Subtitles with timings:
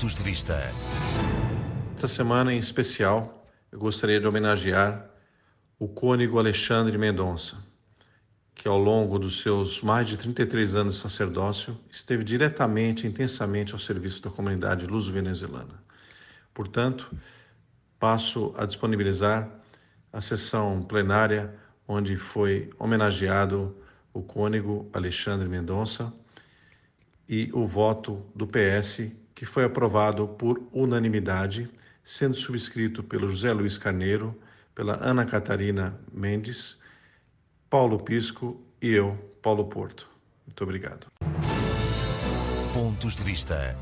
[0.00, 0.72] Pontos de Vista.
[1.94, 5.10] Esta semana em especial, eu gostaria de homenagear
[5.78, 7.58] o cônego Alexandre Mendonça,
[8.54, 13.78] que ao longo dos seus mais de 33 anos de sacerdócio esteve diretamente intensamente ao
[13.78, 15.84] serviço da comunidade luso-venezuelana.
[16.54, 17.14] Portanto,
[17.98, 19.50] passo a disponibilizar
[20.10, 21.54] a sessão plenária
[21.86, 23.76] onde foi homenageado
[24.14, 26.10] o cônego Alexandre Mendonça
[27.28, 31.66] e o voto do PS, que foi aprovado por unanimidade,
[32.04, 34.38] sendo subscrito pelo José Luiz Carneiro,
[34.74, 36.78] pela Ana Catarina Mendes,
[37.70, 40.06] Paulo Pisco e eu, Paulo Porto.
[40.46, 41.06] Muito obrigado.
[42.74, 43.74] Pontos de Vista.